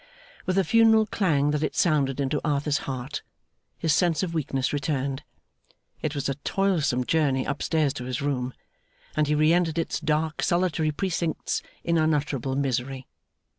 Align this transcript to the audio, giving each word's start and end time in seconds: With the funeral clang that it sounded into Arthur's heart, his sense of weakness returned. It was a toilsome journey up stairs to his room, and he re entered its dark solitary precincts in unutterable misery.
With 0.47 0.55
the 0.55 0.63
funeral 0.63 1.05
clang 1.05 1.51
that 1.51 1.61
it 1.61 1.75
sounded 1.75 2.19
into 2.19 2.41
Arthur's 2.43 2.79
heart, 2.89 3.21
his 3.77 3.93
sense 3.93 4.23
of 4.23 4.33
weakness 4.33 4.73
returned. 4.73 5.21
It 6.01 6.15
was 6.15 6.27
a 6.27 6.33
toilsome 6.43 7.05
journey 7.05 7.45
up 7.45 7.61
stairs 7.61 7.93
to 8.01 8.05
his 8.05 8.19
room, 8.19 8.51
and 9.15 9.27
he 9.27 9.35
re 9.35 9.53
entered 9.53 9.77
its 9.77 9.99
dark 9.99 10.41
solitary 10.41 10.89
precincts 10.91 11.61
in 11.83 11.99
unutterable 11.99 12.55
misery. 12.55 13.05